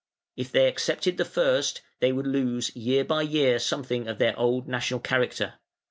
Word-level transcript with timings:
If 0.35 0.51
they 0.51 0.67
accepted 0.67 1.17
the 1.17 1.25
first, 1.25 1.83
they 1.99 2.11
would 2.11 2.25
lose 2.25 2.75
year 2.75 3.05
by 3.05 3.21
year 3.21 3.59
something 3.59 4.07
of 4.07 4.17
their 4.17 4.35
old 4.35 4.67
national 4.67 4.99
character. 5.01 5.59